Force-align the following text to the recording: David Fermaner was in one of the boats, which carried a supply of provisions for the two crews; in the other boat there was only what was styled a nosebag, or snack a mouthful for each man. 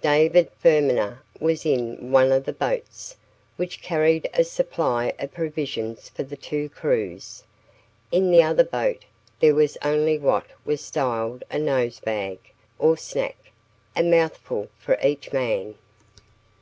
David 0.00 0.50
Fermaner 0.62 1.18
was 1.38 1.66
in 1.66 2.10
one 2.10 2.32
of 2.32 2.46
the 2.46 2.54
boats, 2.54 3.16
which 3.58 3.82
carried 3.82 4.26
a 4.32 4.42
supply 4.42 5.12
of 5.18 5.34
provisions 5.34 6.08
for 6.08 6.22
the 6.22 6.38
two 6.38 6.70
crews; 6.70 7.42
in 8.10 8.30
the 8.30 8.42
other 8.42 8.64
boat 8.64 9.04
there 9.40 9.54
was 9.54 9.76
only 9.84 10.16
what 10.18 10.46
was 10.64 10.80
styled 10.80 11.44
a 11.50 11.58
nosebag, 11.58 12.38
or 12.78 12.96
snack 12.96 13.36
a 13.94 14.02
mouthful 14.02 14.68
for 14.78 14.96
each 15.04 15.34
man. 15.34 15.74